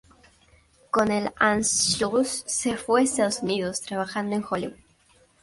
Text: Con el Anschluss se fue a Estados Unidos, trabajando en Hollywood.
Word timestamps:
Con 0.89 1.11
el 1.11 1.29
Anschluss 1.39 2.41
se 2.47 2.75
fue 2.75 3.01
a 3.01 3.03
Estados 3.03 3.43
Unidos, 3.43 3.81
trabajando 3.81 4.35
en 4.35 4.43
Hollywood. 4.49 4.79